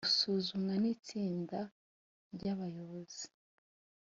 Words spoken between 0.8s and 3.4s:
n itsinda ry abayobozi